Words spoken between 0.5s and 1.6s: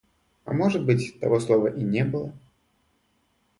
может быть, того